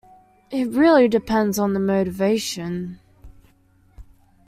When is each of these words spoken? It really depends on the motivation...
It 0.49 0.67
really 0.69 1.07
depends 1.07 1.59
on 1.59 1.73
the 1.73 1.79
motivation... 1.79 2.97